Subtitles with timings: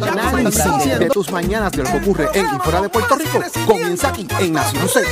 [0.00, 4.08] Análisis de tus mañanas de lo que ocurre en y fuera de Puerto Rico comienza
[4.08, 5.06] aquí en Nación Z.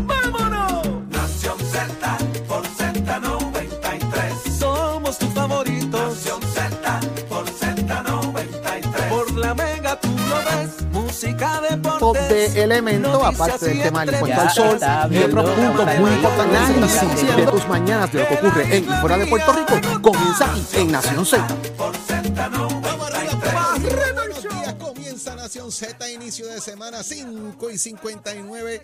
[0.00, 0.86] ¡Vámonos!
[1.10, 4.58] Nación Z por Z93.
[4.58, 6.14] Somos tus favoritos.
[6.14, 9.08] Nación Z por Z93.
[9.08, 10.70] Por la mega tú lo ves.
[10.92, 11.60] Música.
[11.98, 14.78] Top de elemento, aparte del tema del impuesto al sol
[15.10, 16.60] y otros puntos muy importantes.
[16.60, 20.44] Análisis de tus mañanas de lo que ocurre en y fuera de Puerto Rico comienza
[20.44, 21.46] aquí en Nación Z.
[25.74, 28.82] Z, inicio de semana 5 y 59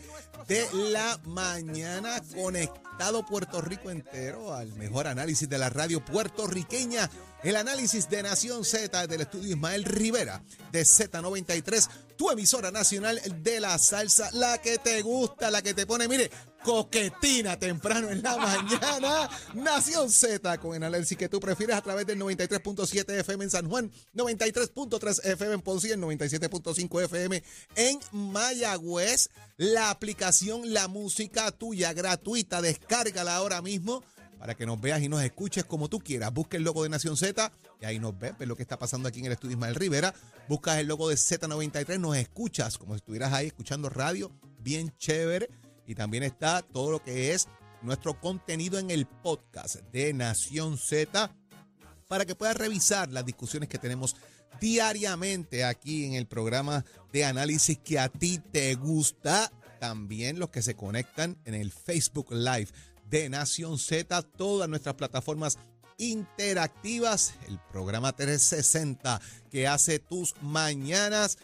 [0.48, 7.08] de la mañana, conectado Puerto Rico entero al mejor análisis de la radio puertorriqueña,
[7.42, 13.60] el análisis de Nación Z del estudio Ismael Rivera de Z93, tu emisora nacional de
[13.60, 16.30] la salsa, la que te gusta, la que te pone, mire,
[16.62, 19.30] coquetina temprano en la mañana.
[19.54, 23.68] Nación Z con el análisis que tú prefieres a través del 93.7 FM en San
[23.68, 27.42] Juan, 93.3 FM en Ponce y el 97.5 FM
[27.76, 29.30] en Mayagüez.
[29.56, 34.02] La aplicación La Música Tuya gratuita, descárgala ahora mismo
[34.40, 36.32] para que nos veas y nos escuches como tú quieras.
[36.32, 39.06] Busca el logo de Nación Z y ahí nos ves, ves lo que está pasando
[39.06, 40.14] aquí en el estudio Ismael Rivera.
[40.48, 45.50] Buscas el logo de Z93, nos escuchas como si estuvieras ahí escuchando radio, bien chévere.
[45.86, 47.48] Y también está todo lo que es
[47.82, 51.30] nuestro contenido en el podcast de Nación Z
[52.08, 54.16] para que puedas revisar las discusiones que tenemos
[54.58, 59.52] diariamente aquí en el programa de análisis que a ti te gusta.
[59.78, 62.68] También los que se conectan en el Facebook Live
[63.10, 65.58] de Nación Z, todas nuestras plataformas
[65.98, 71.38] interactivas, el programa 360 que hace tus mañanas.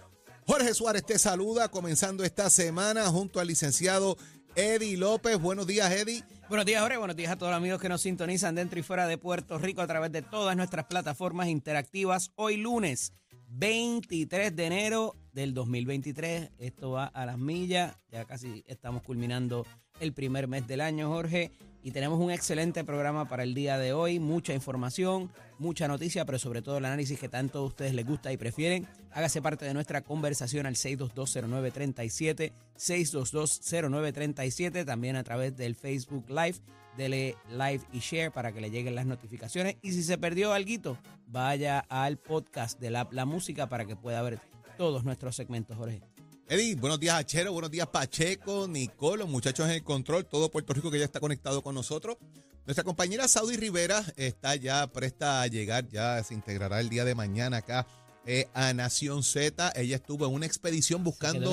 [0.47, 4.17] Jorge Suárez te saluda comenzando esta semana junto al licenciado
[4.55, 5.39] Eddie López.
[5.39, 6.25] Buenos días, Eddie.
[6.49, 6.97] Buenos días, Jorge.
[6.97, 9.83] Buenos días a todos los amigos que nos sintonizan dentro y fuera de Puerto Rico
[9.83, 12.31] a través de todas nuestras plataformas interactivas.
[12.37, 13.13] Hoy lunes
[13.49, 16.53] 23 de enero del 2023.
[16.59, 17.97] Esto va a las millas.
[18.11, 19.67] Ya casi estamos culminando
[20.01, 21.53] el primer mes del año, Jorge.
[21.83, 24.19] Y tenemos un excelente programa para el día de hoy.
[24.19, 28.33] Mucha información, mucha noticia, pero sobre todo el análisis que tanto a ustedes les gusta
[28.33, 28.89] y prefieren.
[29.13, 36.57] Hágase parte de nuestra conversación al 6220937, 6220937, también a través del Facebook Live.
[36.97, 39.77] Dele like y share para que le lleguen las notificaciones.
[39.81, 44.23] Y si se perdió algo, vaya al podcast de la, la música para que pueda
[44.23, 44.41] ver
[44.77, 46.03] todos nuestros segmentos, Jorge.
[46.49, 50.73] Eddie, buenos días Achero, buenos días Pacheco, Nicole, los muchachos en el control, todo Puerto
[50.75, 52.19] Rico que ya está conectado con nosotros.
[52.67, 57.17] Nuestra compañera Saudi Rivera está ya presta a llegar, ya se integrará el día de
[57.17, 57.85] mañana acá
[58.27, 59.73] eh, a Nación Z.
[59.75, 61.51] Ella estuvo en una expedición buscando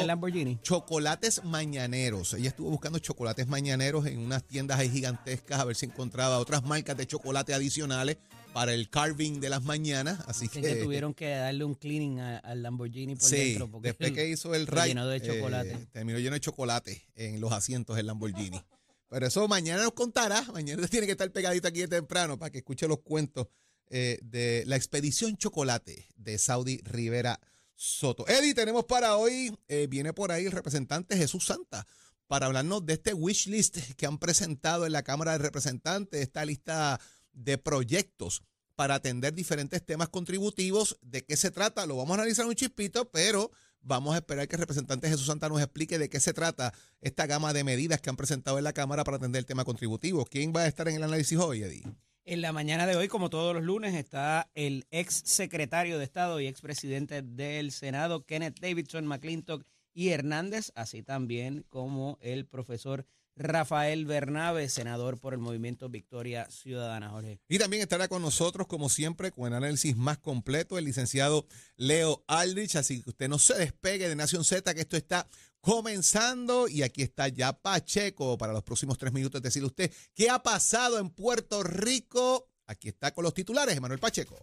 [0.61, 2.35] chocolates mañaneros.
[2.35, 6.63] Ella estuvo buscando chocolates mañaneros en unas tiendas ahí gigantescas a ver si encontraba otras
[6.65, 8.17] marcas de chocolate adicionales
[8.53, 10.19] para el carving de las mañanas.
[10.27, 13.69] Así que, que tuvieron que darle un cleaning al Lamborghini por Sí, dentro.
[13.71, 15.87] porque después que hizo el ride, llenó de eh, chocolate.
[15.91, 18.61] terminó lleno de chocolate en los asientos del Lamborghini.
[19.09, 20.41] Pero eso mañana nos contará.
[20.53, 23.47] Mañana tiene que estar pegadito aquí de temprano para que escuche los cuentos
[23.89, 27.39] eh, de la expedición chocolate de Saudi Rivera
[27.75, 28.27] Soto.
[28.27, 31.85] Eddie, tenemos para hoy, eh, viene por ahí el representante Jesús Santa
[32.27, 36.45] para hablarnos de este wish list que han presentado en la Cámara de Representantes, esta
[36.45, 36.99] lista
[37.33, 38.43] de proyectos
[38.75, 40.97] para atender diferentes temas contributivos.
[41.01, 41.85] ¿De qué se trata?
[41.85, 43.51] Lo vamos a analizar un chispito, pero
[43.81, 47.27] vamos a esperar que el representante Jesús Santa nos explique de qué se trata esta
[47.27, 50.25] gama de medidas que han presentado en la Cámara para atender el tema contributivo.
[50.25, 51.83] ¿Quién va a estar en el análisis hoy, Eddie?
[52.25, 56.39] En la mañana de hoy, como todos los lunes, está el ex secretario de Estado
[56.39, 63.05] y ex presidente del Senado, Kenneth Davidson, McClintock y Hernández, así también como el profesor
[63.35, 67.39] Rafael Bernabe, senador por el movimiento Victoria Ciudadana, Jorge.
[67.47, 72.23] Y también estará con nosotros, como siempre, con el análisis más completo, el licenciado Leo
[72.27, 72.75] Aldrich.
[72.75, 75.27] Así que usted no se despegue de Nación Z, que esto está
[75.61, 76.67] comenzando.
[76.67, 79.41] Y aquí está ya Pacheco para los próximos tres minutos.
[79.41, 82.49] Decirle usted qué ha pasado en Puerto Rico.
[82.67, 84.39] Aquí está con los titulares, Emanuel Pacheco.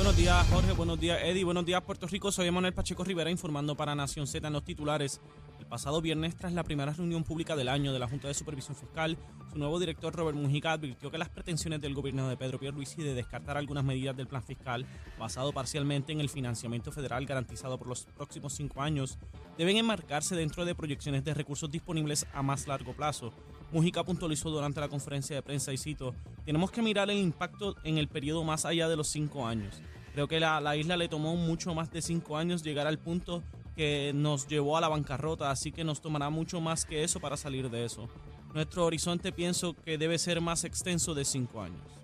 [0.00, 0.72] Buenos días, Jorge.
[0.72, 1.44] Buenos días, Eddie.
[1.44, 2.32] Buenos días, Puerto Rico.
[2.32, 5.20] Soy Manuel Pacheco Rivera informando para Nación Z en los titulares.
[5.58, 8.74] El pasado viernes, tras la primera reunión pública del año de la Junta de Supervisión
[8.74, 9.18] Fiscal,
[9.52, 13.12] su nuevo director Robert Mujica advirtió que las pretensiones del gobierno de Pedro Pierluisi de
[13.12, 14.86] descartar algunas medidas del plan fiscal,
[15.18, 19.18] basado parcialmente en el financiamiento federal garantizado por los próximos cinco años,
[19.58, 23.34] deben enmarcarse dentro de proyecciones de recursos disponibles a más largo plazo.
[23.72, 26.14] Mujica puntualizó durante la conferencia de prensa y cito,
[26.44, 29.80] tenemos que mirar el impacto en el periodo más allá de los cinco años.
[30.12, 33.42] Creo que la, la isla le tomó mucho más de cinco años llegar al punto
[33.76, 37.36] que nos llevó a la bancarrota, así que nos tomará mucho más que eso para
[37.36, 38.08] salir de eso.
[38.52, 41.99] Nuestro horizonte pienso que debe ser más extenso de cinco años.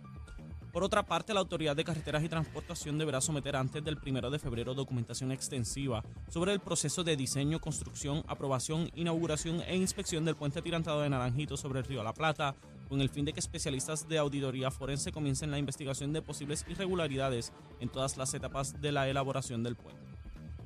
[0.77, 4.39] Por otra parte, la Autoridad de Carreteras y Transportación deberá someter antes del 1 de
[4.39, 10.59] febrero documentación extensiva sobre el proceso de diseño, construcción, aprobación, inauguración e inspección del puente
[10.59, 12.55] atirantado de Naranjito sobre el río La Plata,
[12.91, 17.55] con el fin de que especialistas de auditoría forense comiencen la investigación de posibles irregularidades
[17.81, 20.16] en todas las etapas de la elaboración del puente.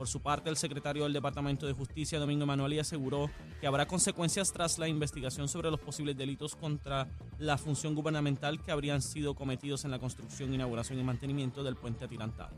[0.00, 3.30] Por su parte, el secretario del Departamento de Justicia, Domingo Emanueli, aseguró
[3.60, 7.06] que habrá consecuencias tras la investigación sobre los posibles delitos contra
[7.38, 12.06] la función gubernamental que habrían sido cometidos en la construcción, inauguración y mantenimiento del puente
[12.06, 12.56] atirantado.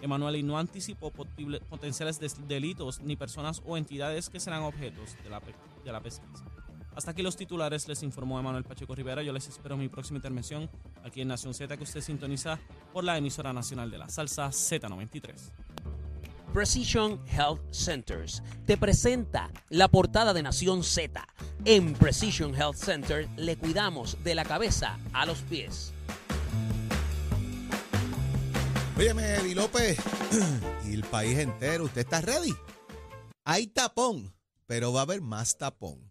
[0.00, 5.40] Emanueli no anticipó potenciales delitos ni personas o entidades que serán objetos de la,
[5.84, 6.44] de la pesquisa.
[6.96, 9.22] Hasta aquí los titulares, les informó Emanuel Pacheco Rivera.
[9.22, 10.68] Yo les espero mi próxima intervención
[11.04, 12.58] aquí en Nación Z, que usted sintoniza
[12.92, 15.69] por la emisora nacional de la salsa Z93.
[16.52, 21.24] Precision Health Centers te presenta la portada de Nación Z.
[21.64, 25.92] En Precision Health Center le cuidamos de la cabeza a los pies.
[28.98, 29.96] Óyeme, Eddie López
[30.88, 32.52] y el país entero, ¿usted está ready?
[33.44, 34.34] Hay tapón,
[34.66, 36.09] pero va a haber más tapón.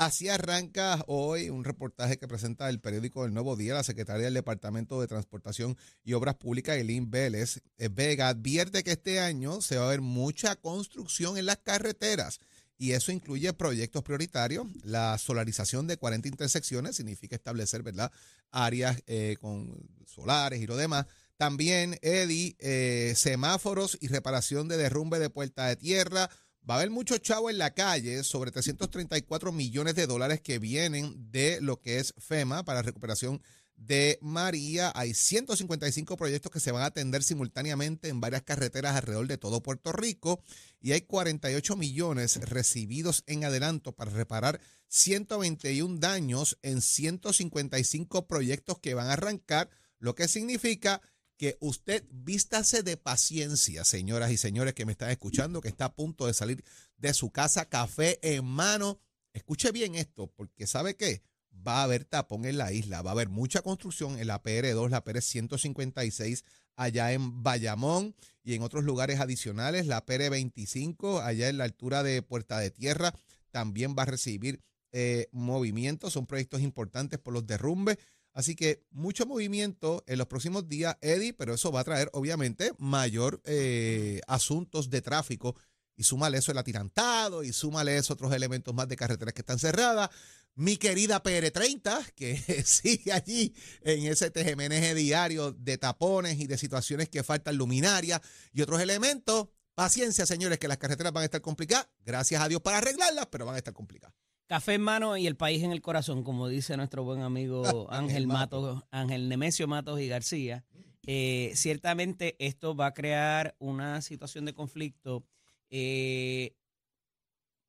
[0.00, 3.74] Así arranca hoy un reportaje que presenta el periódico El Nuevo Día.
[3.74, 8.92] La secretaria del Departamento de Transportación y Obras Públicas, Elin Vélez eh, Vega, advierte que
[8.92, 12.40] este año se va a ver mucha construcción en las carreteras
[12.78, 14.66] y eso incluye proyectos prioritarios.
[14.84, 18.10] La solarización de 40 intersecciones significa establecer ¿verdad?
[18.50, 21.04] áreas eh, con solares y lo demás.
[21.36, 26.30] También, Eddie, eh, semáforos y reparación de derrumbe de puerta de tierra
[26.68, 31.30] Va a haber mucho chavo en la calle, sobre 334 millones de dólares que vienen
[31.30, 33.42] de lo que es FEMA para recuperación
[33.80, 34.92] de María.
[34.94, 39.62] Hay 155 proyectos que se van a atender simultáneamente en varias carreteras alrededor de todo
[39.62, 40.42] Puerto Rico
[40.80, 48.94] y hay 48 millones recibidos en adelanto para reparar 121 daños en 155 proyectos que
[48.94, 51.00] van a arrancar, lo que significa
[51.40, 55.94] que usted vístase de paciencia, señoras y señores que me están escuchando, que está a
[55.94, 56.62] punto de salir
[56.98, 59.00] de su casa, café en mano.
[59.32, 61.22] Escuche bien esto, porque ¿sabe qué?
[61.66, 64.90] Va a haber tapón en la isla, va a haber mucha construcción en la PR2,
[64.90, 66.44] la PR156,
[66.76, 68.14] allá en Bayamón
[68.44, 73.14] y en otros lugares adicionales, la PR25, allá en la altura de Puerta de Tierra,
[73.50, 74.60] también va a recibir
[74.92, 77.96] eh, movimientos, son proyectos importantes por los derrumbes.
[78.32, 82.72] Así que mucho movimiento en los próximos días, Eddie, pero eso va a traer obviamente
[82.78, 85.56] mayor eh, asuntos de tráfico
[85.96, 89.58] y súmale eso el atirantado y súmale eso otros elementos más de carreteras que están
[89.58, 90.10] cerradas.
[90.54, 97.08] Mi querida PR30, que sigue allí en ese TGMNG diario de tapones y de situaciones
[97.08, 98.20] que faltan luminarias
[98.52, 99.48] y otros elementos.
[99.74, 101.88] Paciencia, señores, que las carreteras van a estar complicadas.
[102.04, 104.14] Gracias a Dios para arreglarlas, pero van a estar complicadas.
[104.50, 107.62] Café en mano y el país en el corazón, como dice nuestro buen amigo
[107.92, 110.64] Ángel Matos, Ángel Nemesio Matos y García.
[111.06, 115.24] Eh, ciertamente esto va a crear una situación de conflicto.
[115.70, 116.56] Eh,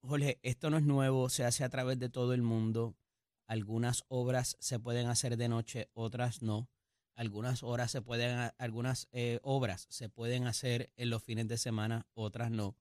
[0.02, 2.96] Jorge, esto no es nuevo, se hace a través de todo el mundo.
[3.46, 6.68] Algunas obras se pueden hacer de noche, otras no.
[7.14, 12.08] Algunas horas se pueden, algunas eh, obras se pueden hacer en los fines de semana,
[12.16, 12.76] otras no.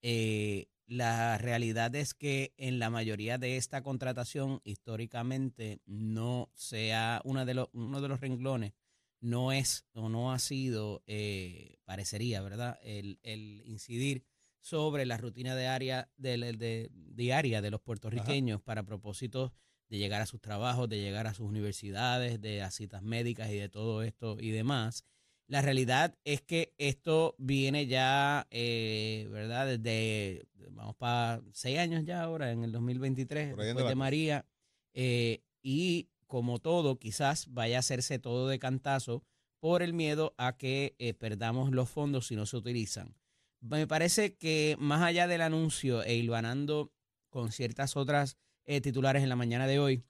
[0.00, 7.44] Eh, la realidad es que en la mayoría de esta contratación, históricamente, no sea uno
[7.44, 8.72] de los, uno de los renglones,
[9.20, 13.18] no es o no ha sido, eh, parecería, ¿verdad?, el,
[13.64, 14.24] incidir
[14.60, 19.52] sobre la rutina de área de, diaria de los puertorriqueños para propósitos
[19.88, 23.58] de llegar a sus trabajos, de llegar a sus universidades, de a citas médicas y
[23.58, 25.04] de todo esto y demás.
[25.48, 29.66] La realidad es que esto viene ya, eh, ¿verdad?
[29.66, 34.46] Desde, vamos para seis años ya ahora, en el 2023, después de María.
[34.94, 39.24] Eh, y como todo, quizás vaya a hacerse todo de cantazo
[39.60, 43.16] por el miedo a que eh, perdamos los fondos si no se utilizan.
[43.60, 46.92] Me parece que más allá del anuncio e hilvanando
[47.30, 48.36] con ciertas otras
[48.82, 50.04] titulares en la mañana de hoy,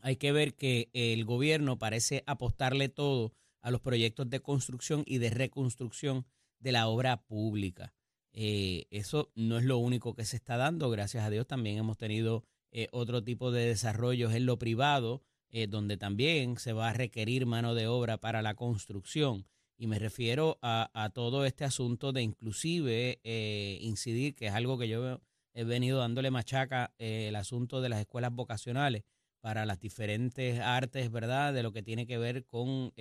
[0.00, 5.18] hay que ver que el gobierno parece apostarle todo a los proyectos de construcción y
[5.18, 6.26] de reconstrucción
[6.58, 7.94] de la obra pública.
[8.32, 11.98] Eh, eso no es lo único que se está dando, gracias a Dios también hemos
[11.98, 16.92] tenido eh, otro tipo de desarrollos en lo privado, eh, donde también se va a
[16.92, 19.46] requerir mano de obra para la construcción.
[19.76, 23.18] Y me refiero a, todo este asunto de inclusive
[23.80, 25.22] incidir, que es algo que yo
[25.54, 29.04] he venido dándole machaca, el asunto de las escuelas vocacionales
[29.40, 31.54] para las diferentes artes, ¿verdad?
[31.54, 32.92] De lo que tiene que ver con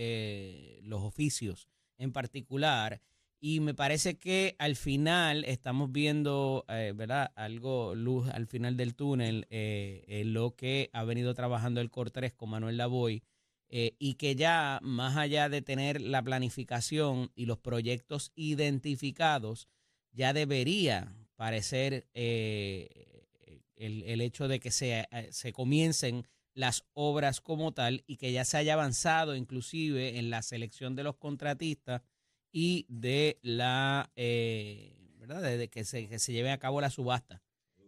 [0.83, 1.67] los oficios
[1.97, 3.01] en particular.
[3.41, 7.31] Y me parece que al final estamos viendo, eh, ¿verdad?
[7.35, 12.33] Algo, luz al final del túnel, eh, en lo que ha venido trabajando el Cortés
[12.33, 13.23] con Manuel Lavoy,
[13.69, 19.69] eh, y que ya, más allá de tener la planificación y los proyectos identificados,
[20.11, 22.89] ya debería parecer el,
[23.77, 28.57] el, hecho de que se, se comiencen las obras como tal y que ya se
[28.57, 32.01] haya avanzado inclusive en la selección de los contratistas
[32.51, 37.41] y de la eh, verdad de que se, que se lleve a cabo la subasta.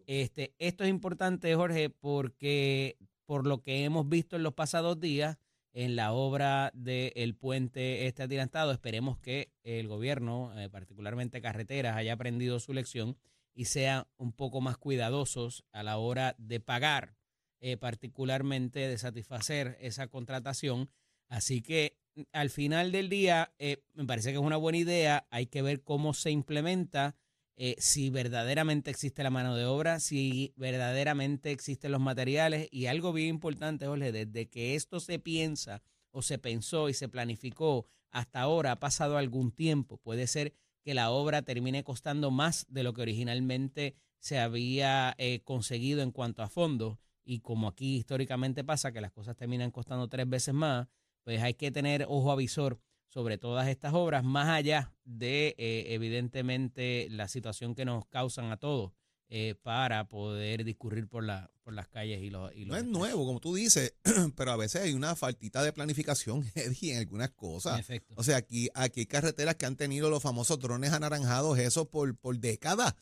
[0.07, 5.37] Este, esto es importante, Jorge, porque por lo que hemos visto en los pasados días
[5.73, 12.13] en la obra del puente este adelantado, esperemos que el gobierno, eh, particularmente carreteras, haya
[12.13, 13.17] aprendido su lección
[13.53, 17.15] y sea un poco más cuidadosos a la hora de pagar,
[17.59, 20.89] eh, particularmente de satisfacer esa contratación.
[21.29, 22.00] Así que
[22.31, 25.27] al final del día, eh, me parece que es una buena idea.
[25.29, 27.15] Hay que ver cómo se implementa,
[27.55, 32.67] eh, si verdaderamente existe la mano de obra, si verdaderamente existen los materiales.
[32.71, 37.09] Y algo bien importante, Jorge, desde que esto se piensa o se pensó y se
[37.09, 39.97] planificó hasta ahora, ha pasado algún tiempo.
[39.97, 40.53] Puede ser
[40.83, 46.11] que la obra termine costando más de lo que originalmente se había eh, conseguido en
[46.11, 46.97] cuanto a fondos.
[47.23, 50.87] Y como aquí históricamente pasa, que las cosas terminan costando tres veces más,
[51.23, 57.07] pues hay que tener ojo avisor sobre todas estas obras, más allá de, eh, evidentemente,
[57.09, 58.93] la situación que nos causan a todos.
[59.33, 62.53] Eh, para poder discurrir por, la, por las calles y los...
[62.53, 63.95] Y no es nuevo, como tú dices,
[64.35, 67.81] pero a veces hay una faltita de planificación, en algunas cosas.
[68.15, 72.13] O sea, aquí, aquí hay carreteras que han tenido los famosos drones anaranjados, eso por,
[72.17, 72.93] por décadas.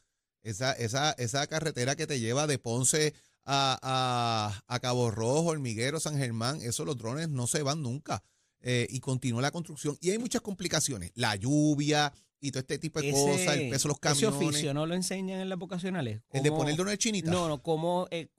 [0.43, 3.15] Esa, esa, esa carretera que te lleva de Ponce
[3.49, 8.23] a, Cabo Rojo, Hormiguero, San Germán, esos los drones no se van nunca.
[8.61, 9.97] Eh, y continúa la construcción.
[10.01, 11.11] Y hay muchas complicaciones.
[11.15, 14.35] La lluvia y todo este tipo de cosas, el peso de los camiones.
[14.35, 16.21] Ese oficio no lo enseñan en las vocacionales.
[16.31, 17.31] ¿El de poner drones chinitas?
[17.31, 18.29] No, no, cómo eh,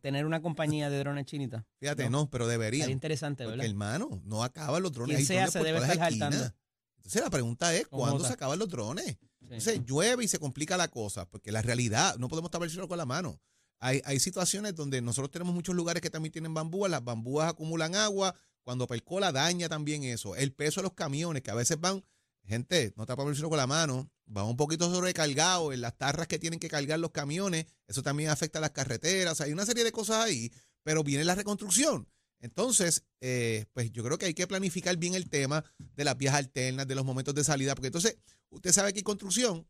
[0.00, 1.64] tener una compañía de drones chinitas.
[1.80, 2.84] Fíjate, no, pero debería.
[2.84, 3.66] Sería interesante, ¿verdad?
[3.66, 5.18] Hermano, no acaban los drones.
[5.18, 6.12] Ahí se debe estar.
[6.12, 9.18] Entonces la pregunta es, ¿cuándo se acaban los drones?
[9.42, 13.04] Entonces llueve y se complica la cosa, porque la realidad, no podemos tapárselo con la
[13.04, 13.40] mano.
[13.86, 18.34] Hay, situaciones donde nosotros tenemos muchos lugares que también tienen bambúas, las bambúas acumulan agua,
[18.62, 20.34] cuando percola daña también eso.
[20.36, 22.02] El peso de los camiones que a veces van,
[22.44, 26.38] gente, no tapa el con la mano, van un poquito sobrecargados en las tarras que
[26.38, 29.92] tienen que cargar los camiones, eso también afecta a las carreteras, hay una serie de
[29.92, 30.50] cosas ahí,
[30.82, 32.08] pero viene la reconstrucción.
[32.40, 36.34] Entonces, eh, pues yo creo que hay que planificar bien el tema de las vías
[36.34, 38.16] alternas, de los momentos de salida, porque entonces
[38.48, 39.66] usted sabe que hay construcción,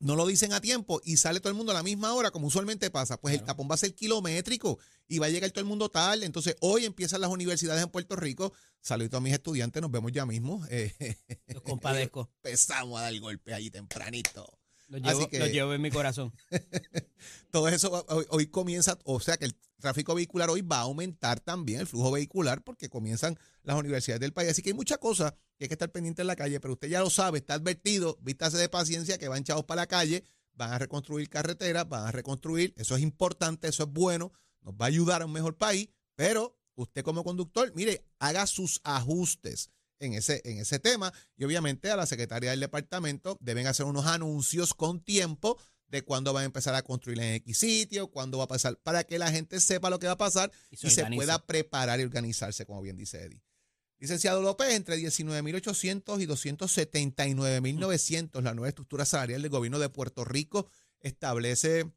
[0.00, 2.48] no lo dicen a tiempo y sale todo el mundo a la misma hora, como
[2.48, 5.68] usualmente pasa, pues el tapón va a ser kilométrico y va a llegar todo el
[5.68, 6.26] mundo tarde.
[6.26, 8.52] Entonces, hoy empiezan las universidades en Puerto Rico.
[8.80, 10.66] Saludos a mis estudiantes, nos vemos ya mismo.
[11.46, 12.30] Los compadezco.
[12.42, 14.59] Empezamos a dar golpe ahí tempranito.
[14.90, 16.32] Lo llevo, lo llevo en mi corazón.
[17.50, 21.80] todo eso hoy, comienza, o sea que el tráfico vehicular hoy va a aumentar también,
[21.80, 24.50] el flujo vehicular, porque comienzan las universidades del país.
[24.50, 26.88] Así que hay muchas cosas que hay que estar pendiente en la calle, pero usted
[26.88, 30.72] ya lo sabe, está advertido, vístase de paciencia que van chavos para la calle, van
[30.72, 34.32] a reconstruir carreteras, van a reconstruir, eso es importante, eso es bueno,
[34.62, 38.80] nos va a ayudar a un mejor país, pero usted como conductor, mire, haga sus
[38.82, 39.70] ajustes
[40.00, 41.12] en ese, en ese tema.
[41.36, 46.32] Y obviamente a la secretaria del departamento deben hacer unos anuncios con tiempo de cuándo
[46.32, 49.30] van a empezar a construir en X sitio, cuándo va a pasar, para que la
[49.30, 52.96] gente sepa lo que va a pasar y se, pueda preparar y organizarse, como bien
[52.96, 53.42] dice Eddie.
[53.98, 60.70] Licenciado López, entre 19.800 y 279.900, la nueva estructura salarial del gobierno de Puerto Rico
[61.00, 61.90] establece,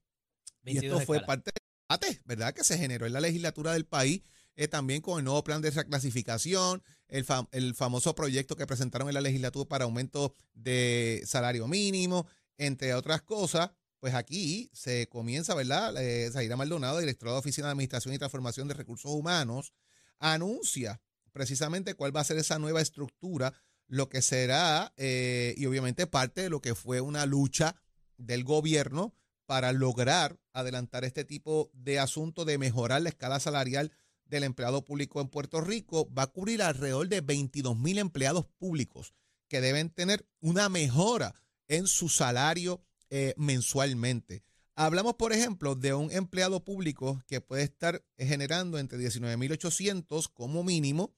[0.65, 4.23] y esto fue parte del debate, ¿verdad?, que se generó en la legislatura del país
[4.55, 9.15] eh, también con el nuevo plan de reclasificación, el, el famoso proyecto que presentaron en
[9.15, 13.71] la legislatura para aumento de salario mínimo, entre otras cosas.
[13.99, 15.95] Pues aquí se comienza, ¿verdad?
[15.97, 19.73] Eh, Maldonado, directora de Oficina de Administración y Transformación de Recursos Humanos,
[20.19, 23.53] anuncia precisamente cuál va a ser esa nueva estructura,
[23.87, 27.75] lo que será, eh, y obviamente parte de lo que fue una lucha
[28.17, 33.91] del gobierno para lograr adelantar este tipo de asunto de mejorar la escala salarial
[34.33, 39.13] del empleado público en Puerto Rico va a cubrir alrededor de 22 mil empleados públicos
[39.47, 41.35] que deben tener una mejora
[41.67, 44.43] en su salario eh, mensualmente.
[44.75, 51.15] Hablamos, por ejemplo, de un empleado público que puede estar generando entre 19.800 como mínimo,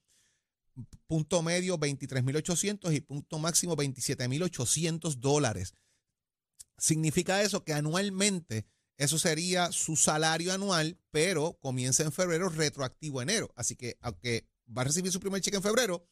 [1.06, 5.72] punto medio 23.800 y punto máximo 27.800 dólares.
[6.76, 8.66] Significa eso que anualmente
[8.96, 13.52] eso sería su salario anual, pero comienza en febrero, retroactivo enero.
[13.54, 16.06] Así que aunque va a recibir su primer cheque en febrero,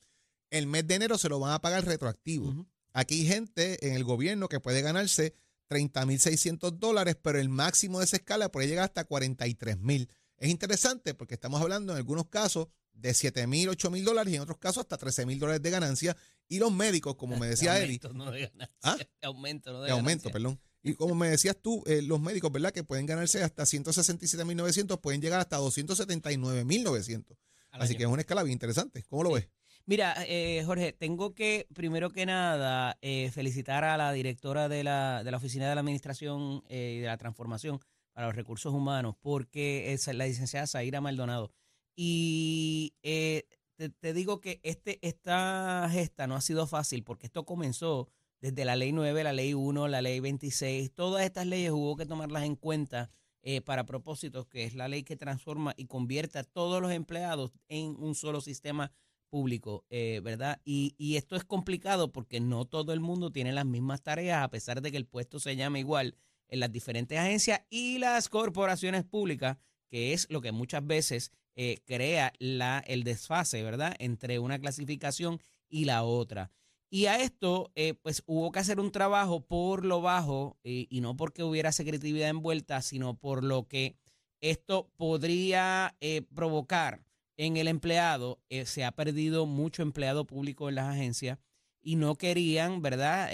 [0.50, 2.66] el mes de enero se lo van a pagar retroactivo.
[2.92, 5.34] Aquí hay gente en el gobierno que puede ganarse
[5.68, 10.08] 30.600 dólares, pero el máximo de esa escala puede llegar hasta 43.000.
[10.36, 14.58] Es interesante porque estamos hablando en algunos casos de 7.000, 8.000 dólares y en otros
[14.58, 16.16] casos hasta 13.000 dólares de ganancia.
[16.48, 18.00] Y los médicos, como me decía Eli.
[18.12, 18.96] No de ¿Ah?
[19.22, 20.60] aumento, no de, de aumento, perdón.
[20.86, 22.70] Y como me decías tú, eh, los médicos, ¿verdad?
[22.70, 27.38] Que pueden ganarse hasta 167.900, pueden llegar hasta 279.900.
[27.70, 29.02] Así que es una escala bien interesante.
[29.08, 29.48] ¿Cómo lo ves?
[29.86, 35.24] Mira, eh, Jorge, tengo que, primero que nada, eh, felicitar a la directora de la,
[35.24, 37.80] de la Oficina de la Administración y de la Transformación
[38.12, 41.50] para los Recursos Humanos, porque es la licenciada Zaira Maldonado.
[41.96, 48.10] Y te, te, digo que este, esta gesta no ha sido fácil porque esto comenzó
[48.44, 52.04] desde la ley 9, la ley 1, la ley 26, todas estas leyes hubo que
[52.04, 53.10] tomarlas en cuenta
[53.40, 57.52] eh, para propósitos, que es la ley que transforma y convierte a todos los empleados
[57.68, 58.92] en un solo sistema
[59.30, 60.60] público, eh, ¿verdad?
[60.62, 64.82] Y, esto es complicado porque no todo el mundo tiene las mismas tareas, a pesar
[64.82, 66.14] de que el puesto se llame igual
[66.48, 69.56] en las diferentes agencias y las corporaciones públicas,
[69.88, 75.86] que es lo que muchas veces eh, crea el desfase, ¿verdad?, entre una clasificación y
[75.86, 76.50] la otra.
[76.94, 81.00] Y a esto, eh, pues hubo que hacer un trabajo por lo bajo, eh, y
[81.00, 83.96] no porque hubiera secretividad envuelta, sino por lo que
[84.40, 87.04] esto podría eh, provocar
[87.36, 88.38] en el empleado.
[88.64, 91.40] se ha perdido mucho empleado público en las agencias
[91.82, 93.28] y no querían, ¿verdad?,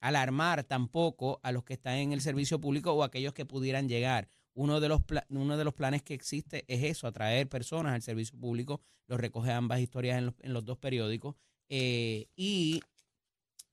[0.00, 4.28] alarmar tampoco a los que están en el servicio público o aquellos que pudieran llegar.
[4.54, 8.38] Uno de, los uno de los planes que existe es eso, atraer personas al servicio
[8.38, 8.80] público.
[9.08, 11.34] Lo recoge ambas historias en los, en los dos periódicos.
[11.76, 12.82] Eh, y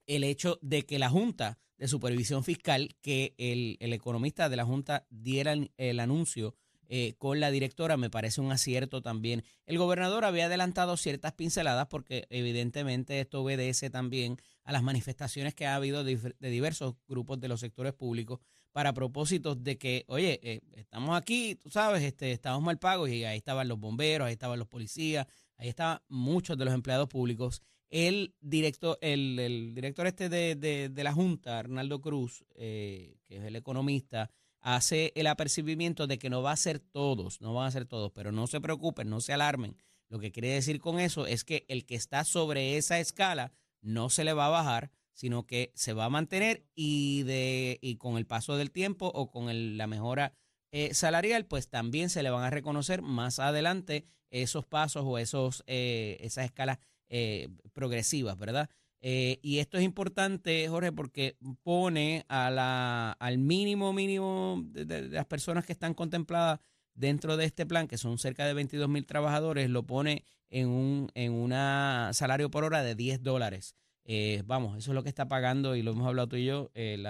[0.07, 5.05] el hecho de que la Junta de Supervisión Fiscal, que el, economista de la Junta
[5.11, 6.55] diera el, anuncio
[6.89, 9.43] eh, con la directora, me parece un acierto también.
[9.67, 15.67] El gobernador había adelantado ciertas pinceladas porque evidentemente esto obedece también a las manifestaciones que
[15.67, 18.39] ha habido de, diversos grupos de los sectores públicos
[18.71, 23.25] para propósitos de que, oye, eh, estamos aquí, tú sabes, este, estamos mal pagos y
[23.25, 27.61] ahí estaban los bomberos, ahí estaban los policías, ahí estaban muchos de los empleados públicos
[27.91, 34.31] el director, el, director este de, la Junta, Arnaldo Cruz, eh, que es el economista,
[34.61, 38.11] hace el apercibimiento de que no va a ser todos, no van a ser todos,
[38.13, 39.75] pero no se preocupen, no se alarmen.
[40.07, 43.51] Lo que quiere decir con eso es que el que está sobre esa escala
[43.81, 47.97] no se le va a bajar, sino que se va a mantener y, de, y
[47.97, 50.33] con el paso del tiempo o con la mejora
[50.71, 55.63] eh, salarial, pues también se le van a reconocer más adelante esos pasos o esos,
[55.67, 56.79] eh, esas escalas
[57.13, 58.69] eh, progresivas, ¿verdad?
[59.01, 65.25] Eh, y esto es importante, Jorge, porque pone a la, al mínimo mínimo de, las
[65.25, 66.61] personas que están contempladas
[66.93, 71.11] dentro de este plan, que son cerca de 22 mil trabajadores, lo pone en un
[71.13, 73.75] en una salario por hora de 10 dólares.
[74.05, 76.71] Eh, vamos, eso es lo que está pagando y lo hemos hablado tú y yo
[76.75, 77.03] en,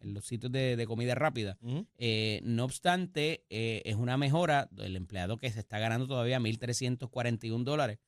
[0.00, 1.58] los sitios de, comida rápida.
[1.60, 7.98] no obstante, es una mejora del empleado que se está ganando todavía 1.341 dólares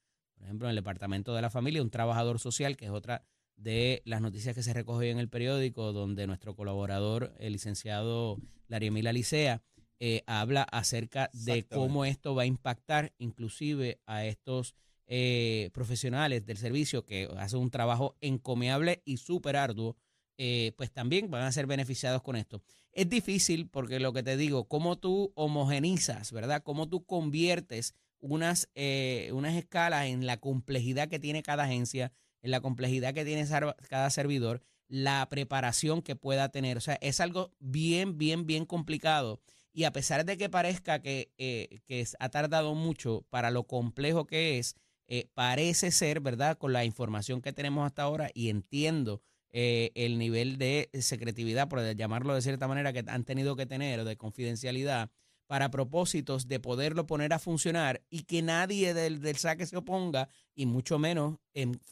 [0.40, 3.26] por ejemplo, en el Departamento de la Familia, un trabajador social, que es otra
[3.56, 9.12] de las noticias que se recoge en el periódico, donde nuestro colaborador, el licenciado Lariemila
[9.12, 9.62] Licea,
[9.98, 14.74] eh, habla acerca de cómo esto va a impactar inclusive a estos
[15.06, 19.98] eh, profesionales del servicio que hacen un trabajo encomiable y súper arduo,
[20.38, 22.62] eh, pues también van a ser beneficiados con esto.
[22.92, 26.62] Es difícil porque lo que te digo, cómo tú homogenizas, ¿verdad?
[26.62, 32.50] Cómo tú conviertes unas, eh, unas escalas en la complejidad que tiene cada agencia, en
[32.50, 33.46] la complejidad que tiene
[33.88, 36.76] cada servidor, la preparación que pueda tener.
[36.76, 39.40] O sea, es algo bien, bien, bien complicado.
[39.72, 44.26] Y a pesar de que parezca que, eh, que ha tardado mucho para lo complejo
[44.26, 44.74] que es,
[45.06, 46.58] eh, parece ser, ¿verdad?
[46.58, 52.36] Con la información que tenemos hasta ahora y entiendo el nivel de secretividad, por llamarlo
[52.36, 55.10] de cierta manera, que han tenido que tener, de confidencialidad,
[55.50, 60.28] para propósitos de poderlo poner a funcionar y que nadie del, del saque se oponga
[60.54, 61.38] y mucho menos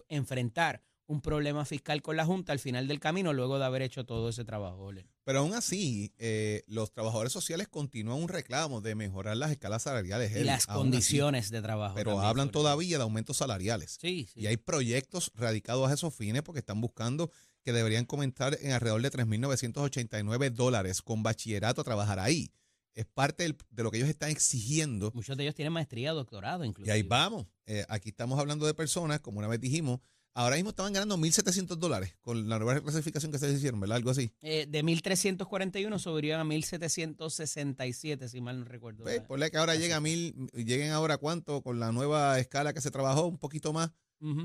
[0.09, 4.07] enfrentar un problema fiscal con la Junta al final del camino luego de haber hecho
[4.07, 4.85] todo ese trabajo.
[4.85, 5.09] Ole.
[5.25, 10.37] Pero aún así, eh, los trabajadores sociales continúan un reclamo de mejorar las escalas salariales.
[10.37, 11.55] Y las condiciones así.
[11.55, 11.97] de trabajo.
[11.97, 13.99] Pero también, hablan todavía de aumentos salariales.
[14.01, 14.39] Sí, sí.
[14.41, 17.33] Y hay proyectos radicados a esos fines porque están buscando
[17.65, 22.53] que deberían comenzar en alrededor de 3.989 dólares con bachillerato a trabajar ahí.
[22.99, 25.13] Es parte del- de lo que ellos están exigiendo.
[25.15, 26.89] Muchos de ellos tienen maestría, doctorado, incluso.
[26.91, 27.47] Y ahí vamos.
[27.67, 30.01] Eh, aquí estamos hablando de personas, como una vez dijimos,
[30.35, 33.99] ahora mismo estaban ganando 1.700 dólares con la nueva clasificación que se hicieron, ¿verdad?
[33.99, 34.33] Algo así.
[34.41, 39.05] Eh, de 1341 subirían a 1767, si mal no recuerdo.
[39.05, 42.81] Pues, ponle que ahora llega a mil, lleguen ahora cuánto con la nueva escala que
[42.81, 43.91] se trabajó, un poquito más,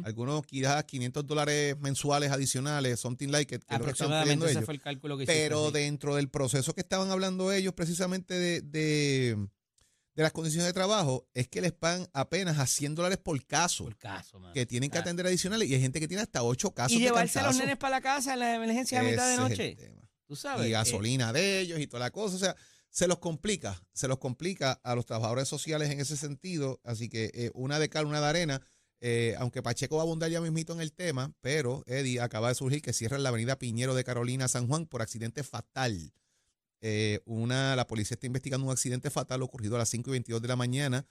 [0.03, 4.45] Algunos quizás 500 dólares mensuales adicionales, something like it, que es lo que están pidiendo
[4.45, 4.65] Aproximadamente ese ellos.
[4.65, 5.73] fue el cálculo que hiciste, Pero sí.
[5.73, 9.35] dentro del proceso que estaban hablando ellos precisamente de, de,
[10.15, 13.85] de las condiciones de trabajo, es que les pagan apenas a 100 dólares por caso,
[13.85, 16.91] Por caso, que tienen que atender adicionales y hay gente que tiene hasta 8 casos
[16.95, 19.77] Y llevarse a los nenes para la casa en las emergencias a mitad de noche.
[20.27, 20.65] Tú sabes.
[20.65, 22.35] y eh, gasolina de ellos y toda la cosa.
[22.35, 22.55] O sea,
[22.89, 26.79] se los complica, se los complica a los trabajadores sociales en ese sentido.
[26.83, 28.61] Así que eh, una de cal, una de arena.
[29.05, 32.55] Eh, aunque Pacheco va a abundar ya mismito en el tema, pero Eddie acaba de
[32.55, 36.13] surgir que cierran la avenida Piñero de Carolina San Juan por accidente fatal.
[36.79, 40.41] Eh, una, la policía está investigando un accidente fatal ocurrido a las 5 y 22
[40.41, 41.05] de la mañana,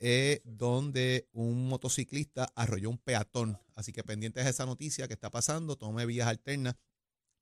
[0.00, 3.56] eh, donde un motociclista arrolló un peatón.
[3.76, 6.74] Así que pendientes de esa noticia que está pasando, tome vías alternas.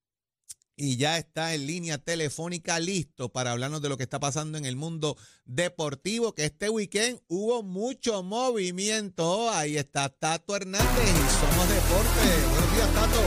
[0.79, 4.65] y ya está en línea telefónica listo para hablarnos de lo que está pasando en
[4.65, 9.51] el mundo deportivo, que este weekend hubo mucho movimiento.
[9.51, 12.21] Ahí está Tato Hernández y Somos Deporte.
[12.49, 13.21] Buenos días, Tato.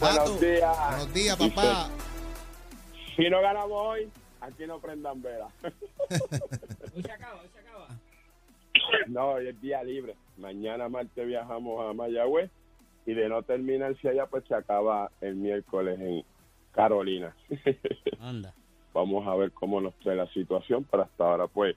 [0.00, 0.78] Tato, Buenos días.
[0.88, 1.90] Buenos días, papá.
[3.14, 5.48] Si no ganamos hoy, aquí no prendan vela.
[6.94, 7.88] Hoy se acaba, hoy se acaba.
[9.08, 10.14] No, hoy es día libre.
[10.36, 12.50] Mañana martes viajamos a Mayagüez
[13.06, 16.24] y de no terminarse allá, pues se acaba el miércoles en
[16.72, 17.34] Carolina.
[18.20, 18.54] Anda.
[18.92, 21.76] Vamos a ver cómo nos trae la situación, pero hasta ahora pues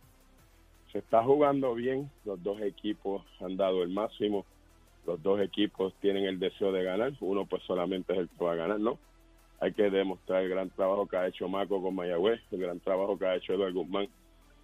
[0.92, 2.10] se está jugando bien.
[2.26, 4.46] Los dos equipos han dado el máximo.
[5.06, 7.14] Los dos equipos tienen el deseo de ganar.
[7.20, 8.98] Uno pues solamente es el que va a ganar, ¿no?
[9.60, 13.18] Hay que demostrar el gran trabajo que ha hecho Maco con Mayagüez, el gran trabajo
[13.18, 14.08] que ha hecho Eduardo Guzmán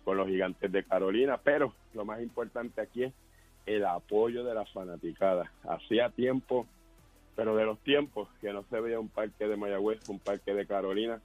[0.04, 3.14] con los gigantes de Carolina, pero lo más importante aquí es
[3.66, 5.52] el apoyo de la fanaticada.
[5.64, 6.68] Hacía tiempo,
[7.36, 10.68] pero de los tiempos, que no se veía un parque de Mayagüez, un parque de
[10.68, 11.22] Carolina,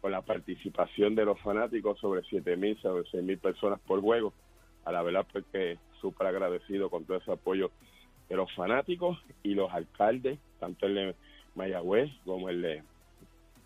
[0.00, 4.32] con la participación de los fanáticos sobre 7.000, sobre 6.000 personas por juego.
[4.84, 7.70] A la verdad, pues que súper agradecido con todo ese apoyo
[8.28, 11.14] de los fanáticos y los alcaldes, tanto el de
[11.54, 12.82] Mayagüez como el de,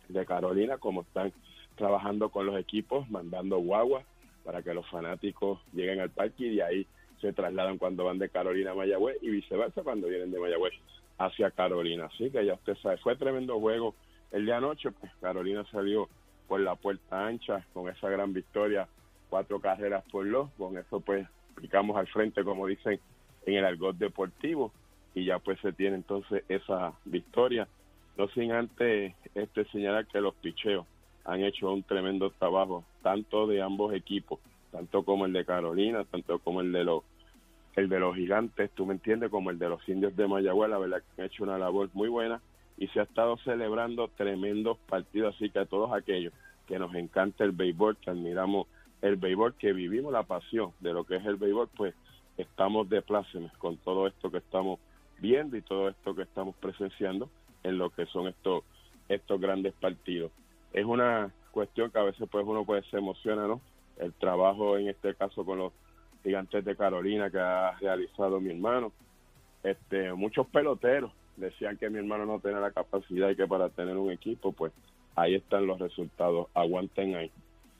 [0.08, 1.32] de Carolina, como están
[1.76, 4.04] trabajando con los equipos, mandando guaguas
[4.44, 6.86] para que los fanáticos lleguen al parque y de ahí
[7.20, 10.72] se trasladan cuando van de Carolina a Mayagüez y viceversa cuando vienen de Mayagüez
[11.18, 12.06] hacia Carolina.
[12.06, 13.94] Así que ya usted sabe, fue tremendo juego
[14.30, 16.08] el de anoche, pues Carolina salió
[16.48, 18.88] por la puerta ancha con esa gran victoria,
[19.28, 21.26] cuatro carreras por dos, con eso pues
[21.56, 22.98] picamos al frente como dicen
[23.46, 24.72] en el argot deportivo
[25.14, 27.68] y ya pues se tiene entonces esa victoria.
[28.16, 30.86] No sin antes este señalar que los picheos
[31.24, 36.38] han hecho un tremendo trabajo, tanto de ambos equipos, tanto como el de Carolina, tanto
[36.38, 37.02] como el de los
[37.76, 40.78] el de los gigantes, tú me entiendes, como el de los indios de Mayagüez, la
[40.78, 42.40] verdad que han hecho una labor muy buena
[42.76, 46.32] y se ha estado celebrando tremendos partidos, así que a todos aquellos
[46.66, 48.66] que nos encanta el béisbol, que admiramos
[49.02, 51.94] el béisbol, que vivimos la pasión de lo que es el béisbol, pues
[52.36, 54.80] estamos de plácemes con todo esto que estamos
[55.18, 57.28] viendo y todo esto que estamos presenciando
[57.62, 58.64] en lo que son estos
[59.08, 60.30] estos grandes partidos.
[60.72, 63.60] Es una cuestión que a veces pues uno pues se emociona, ¿no?
[63.98, 65.72] El trabajo en este caso con los
[66.22, 68.92] Gigantes de Carolina que ha realizado mi hermano.
[69.62, 73.96] Este, muchos peloteros decían que mi hermano no tenía la capacidad y que para tener
[73.96, 74.72] un equipo, pues
[75.16, 76.48] ahí están los resultados.
[76.54, 77.30] Aguanten ahí.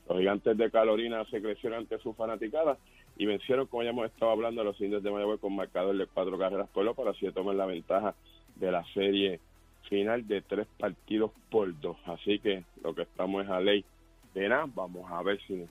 [0.09, 2.79] Los gigantes de Carolina se crecieron ante su fanaticada
[3.17, 6.07] y vencieron, como ya hemos estado hablando, a los indios de Mayagüez con marcador de
[6.07, 8.15] cuatro carreras por lo para así tomar la ventaja
[8.57, 9.41] de la serie
[9.89, 11.97] final de tres partidos por dos.
[12.07, 13.85] Así que lo que estamos es a ley
[14.35, 14.49] de.
[14.49, 15.67] Vamos a ver si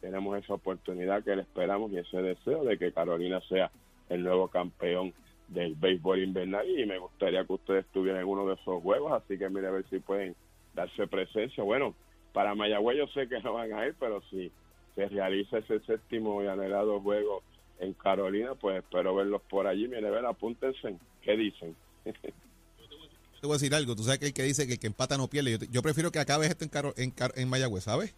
[0.00, 3.70] tenemos esa oportunidad que le esperamos y ese deseo de que Carolina sea
[4.08, 5.14] el nuevo campeón
[5.48, 9.38] del béisbol invernal y me gustaría que ustedes estuvieran en uno de esos juegos, así
[9.38, 10.34] que mire a ver si pueden
[10.74, 11.62] darse presencia.
[11.62, 11.94] Bueno,
[12.32, 14.50] para Mayagüez yo sé que no van a ir, pero si
[14.94, 17.42] se realiza ese séptimo y anhelado juego
[17.78, 19.88] en Carolina, pues espero verlos por allí.
[19.88, 21.74] Mire, ver, apúntense, ¿qué dicen?
[23.44, 25.18] Te voy a decir algo, tú sabes que el que dice que el que empata
[25.18, 28.16] no pierde, yo, prefiero que acabes esto en, Caro, en, en Mayagüez, ¿sabes?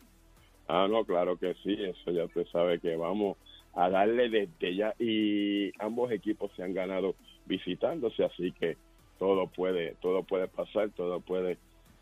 [0.68, 3.36] Ah, no, claro que sí, eso ya usted sabe que vamos
[3.74, 8.76] a darle desde ya y ambos equipos se han ganado visitándose, así que
[9.18, 11.58] todo puede, todo puede pasar, todo puede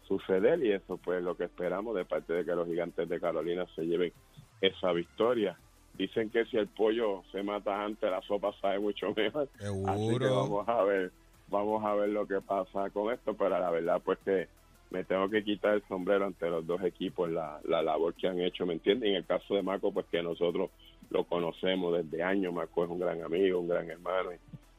[0.06, 3.64] suceder y eso pues lo que esperamos de parte de que los gigantes de Carolina
[3.74, 4.12] se lleven
[4.60, 5.58] esa victoria.
[5.94, 9.48] Dicen que si el pollo se mata antes, la sopa sabe mucho mejor.
[9.86, 11.10] Así que vamos a ver,
[11.54, 14.48] vamos a ver lo que pasa con esto, pero la verdad pues que
[14.90, 18.40] me tengo que quitar el sombrero ante los dos equipos, la, la labor que han
[18.40, 19.08] hecho, ¿me entiendes?
[19.08, 20.70] En el caso de Marco, pues que nosotros
[21.10, 24.30] lo conocemos desde años, Marco es un gran amigo, un gran hermano,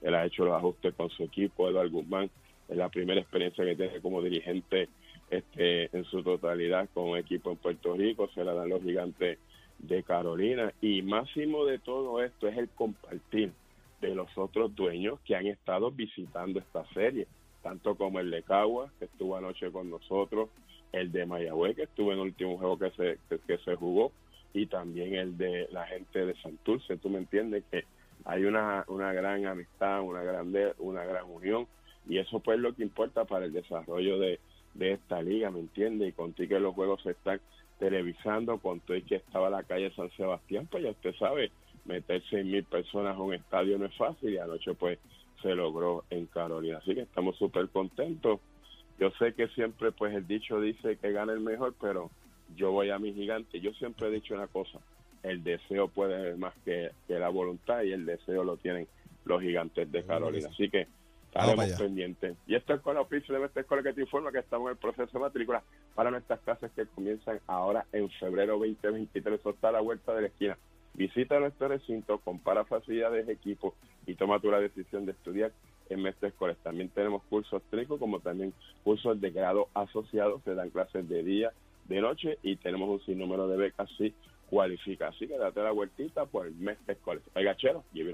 [0.01, 2.29] él ha hecho los ajustes con su equipo, Eduardo Guzmán,
[2.67, 4.89] es la primera experiencia que tiene como dirigente
[5.29, 9.39] este, en su totalidad con un equipo en Puerto Rico, se la dan los gigantes
[9.79, 13.51] de Carolina, y máximo de todo esto es el compartir
[14.05, 17.27] de los otros dueños que han estado visitando esta serie
[17.65, 20.49] tanto como el de Cagua, que estuvo anoche con nosotros,
[20.91, 24.11] el de Mayagüez, que estuvo en el último juego que se, que, se jugó,
[24.53, 26.97] y también el de la gente de Santurce.
[26.97, 27.85] Tú me entiendes que
[28.23, 31.65] hay una, una gran amistad, una gran, una gran unión,
[32.07, 34.39] y eso pues es lo que importa para el desarrollo de,
[34.75, 36.09] de esta liga, ¿me entiendes?
[36.09, 37.41] Y contigo que los juegos se están
[37.79, 41.49] televisando, con todo y que estaba la calle San Sebastián, pues ya usted sabe,
[41.85, 44.99] meter seis mil personas a un estadio no es fácil, y anoche pues
[45.41, 46.79] se logró en Carolina.
[46.79, 48.39] Así que estamos súper contentos.
[48.99, 52.09] Yo sé que siempre, pues el dicho dice que gana el mejor, pero
[52.55, 53.59] yo voy a mi gigante.
[53.59, 54.79] Yo siempre he dicho una cosa,
[55.23, 58.87] el deseo puede ser más que, la voluntad y el deseo lo tienen
[59.25, 60.49] los gigantes de Carolina.
[60.49, 60.87] Así que
[61.27, 62.37] estaremos pendientes.
[62.47, 64.71] Y esto es con la oficio de esta escuela que te informa que estamos en
[64.71, 69.39] el proceso de matrícula para nuestras clases que comienzan ahora en febrero 2023.
[69.39, 70.57] Eso está a la vuelta de la esquina.
[70.95, 73.73] Visita nuestro recinto, compara facilidades, equipos
[74.05, 75.51] y toma tu la decisión de estudiar
[75.89, 76.57] en Mestre Escoles.
[76.63, 78.53] También tenemos cursos técnicos como también
[78.83, 80.41] cursos de grado asociado.
[80.45, 81.51] Se dan clases de día,
[81.89, 84.13] de noche y tenemos un sinnúmero de becas si
[84.49, 85.09] cualifica.
[85.09, 87.23] Así que date la vueltita por Mestre Escoles.
[87.35, 88.13] Oiga, chero, give.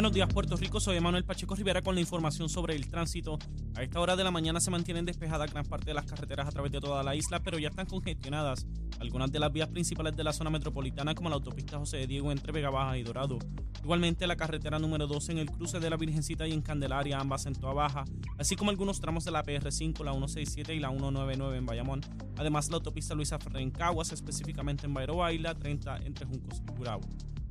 [0.00, 0.80] Buenos días, Puerto Rico.
[0.80, 3.38] Soy Emanuel Pacheco Rivera con la información sobre el tránsito.
[3.76, 6.50] A esta hora de la mañana se mantienen despejadas gran parte de las carreteras a
[6.50, 8.66] través de toda la isla, pero ya están congestionadas
[8.98, 12.32] algunas de las vías principales de la zona metropolitana, como la autopista José de Diego
[12.32, 13.38] entre Vega Baja y Dorado.
[13.84, 17.44] Igualmente, la carretera número 12 en el cruce de la Virgencita y en Candelaria, ambas
[17.44, 18.06] en Toa Baja,
[18.38, 22.00] así como algunos tramos de la PR5, la 167 y la 199 en Bayamón.
[22.38, 26.62] Además, la autopista Luisa Ferrer en Caguas, específicamente en Bayroa y la 30 entre Juncos
[26.66, 27.06] y Curabo.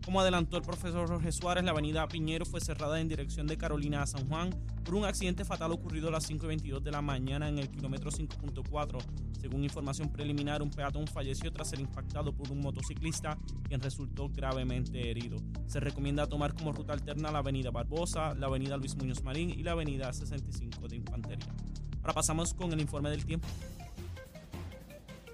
[0.09, 4.01] Como adelantó el profesor Jorge Suárez, la avenida Piñero fue cerrada en dirección de Carolina
[4.01, 4.49] a San Juan
[4.83, 8.97] por un accidente fatal ocurrido a las 5.22 de la mañana en el kilómetro 5.4.
[9.39, 15.11] Según información preliminar, un peatón falleció tras ser impactado por un motociclista, quien resultó gravemente
[15.11, 15.37] herido.
[15.67, 19.61] Se recomienda tomar como ruta alterna la avenida Barbosa, la avenida Luis Muñoz Marín y
[19.61, 21.53] la avenida 65 de Infantería.
[22.01, 23.47] Ahora pasamos con el informe del tiempo.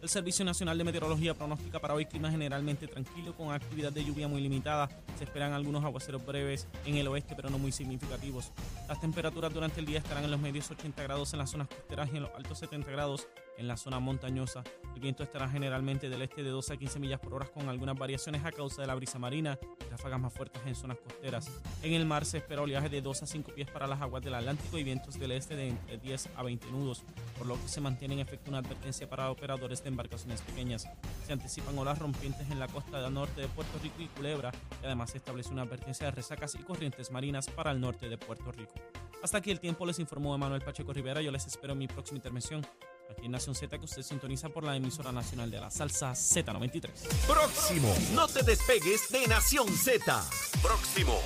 [0.06, 4.28] El Servicio Nacional de Meteorología pronostica para hoy clima generalmente tranquilo con actividad de lluvia
[4.28, 4.88] muy limitada.
[5.18, 8.52] Se esperan algunos aguaceros breves en el oeste, pero no muy significativos.
[8.88, 12.08] Las temperaturas durante el día estarán en los medios 80 grados en las zonas costeras
[12.14, 14.64] y en los altos 70 grados en la zona montañosa.
[14.94, 17.98] El viento estará generalmente del este de 12 a 15 millas por hora con algunas
[17.98, 21.52] variaciones a causa de la brisa marina y ráfagas más fuertes en zonas costeras.
[21.84, 24.36] En el mar se espera oleaje de 2 a 5 pies para las aguas del
[24.36, 27.04] Atlántico y vientos del este de entre 10 a 20 nudos,
[27.38, 30.88] por lo que se mantiene en efecto una advertencia para operadores de embarcaciones pequeñas.
[31.26, 34.86] Se anticipan olas rompientes en la costa del norte de Puerto Rico y Culebra y
[34.86, 38.52] además se establece una advertencia de resacas y corrientes marinas para el norte de Puerto
[38.52, 38.74] Rico.
[39.22, 41.22] Hasta aquí el tiempo les informó Emanuel Pacheco Rivera.
[41.22, 42.62] Yo les espero en mi próxima intervención
[43.10, 46.90] aquí en Nación Z que usted sintoniza por la emisora nacional de la salsa Z93.
[47.28, 50.24] Próximo, no te despegues de Nación Z.
[50.62, 51.20] Próximo.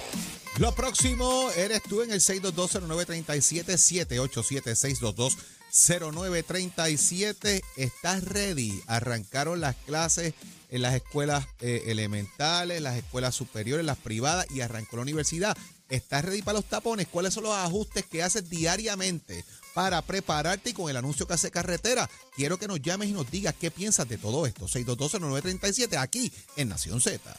[0.57, 5.37] Lo próximo eres tú en el 6220937 787 622
[5.71, 7.61] 0937.
[7.77, 8.81] ¿Estás ready?
[8.87, 10.33] Arrancaron las clases
[10.69, 15.57] en las escuelas eh, elementales, las escuelas superiores, las privadas y arrancó la universidad.
[15.89, 17.07] ¿Estás ready para los tapones?
[17.07, 21.51] ¿Cuáles son los ajustes que haces diariamente para prepararte y con el anuncio que hace
[21.51, 22.09] carretera?
[22.35, 24.67] Quiero que nos llames y nos digas qué piensas de todo esto.
[24.67, 27.35] 622-0937 aquí en Nación Z.